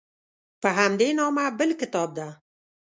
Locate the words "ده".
2.17-2.27